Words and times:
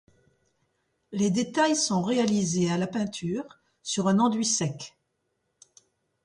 Les 1.11 1.29
détails 1.29 1.75
sont 1.75 2.01
réalisés 2.01 2.71
à 2.71 2.77
la 2.79 2.87
peinture 2.87 3.59
sur 3.83 4.07
un 4.07 4.17
enduit 4.17 4.45
sec. 4.45 4.97